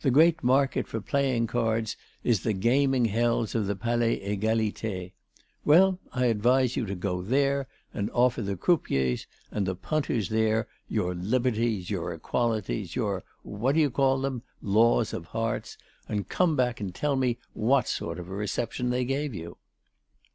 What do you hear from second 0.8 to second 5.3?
for playing cards is the gaming hells of the Palais Égalité;